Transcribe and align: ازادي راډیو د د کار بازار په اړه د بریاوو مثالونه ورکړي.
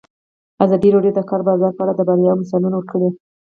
ازادي 0.65 0.89
راډیو 0.95 1.13
د 1.15 1.17
د 1.19 1.27
کار 1.29 1.41
بازار 1.49 1.71
په 1.75 1.81
اړه 1.83 1.93
د 1.95 2.01
بریاوو 2.07 2.41
مثالونه 2.41 2.75
ورکړي. 2.77 3.07